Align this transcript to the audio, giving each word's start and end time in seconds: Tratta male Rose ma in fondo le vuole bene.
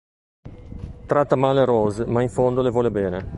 Tratta 1.05 1.35
male 1.35 1.63
Rose 1.63 2.07
ma 2.07 2.23
in 2.23 2.29
fondo 2.29 2.63
le 2.63 2.71
vuole 2.71 2.89
bene. 2.89 3.27